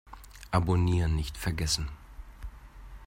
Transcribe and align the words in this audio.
Abonnieren 0.51 1.15
nicht 1.15 1.37
vergessen! 1.37 1.87